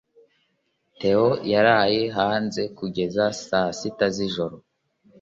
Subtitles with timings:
[0.99, 4.57] Theo yaraye hanze kugeza saa sita z'ijoro.